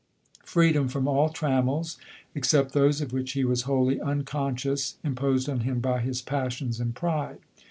[0.45, 1.99] Freedom from all trammels,
[2.35, 6.79] ex cept those of which he was wholly unconscious, imposed on him by his passions
[6.79, 7.37] and pride.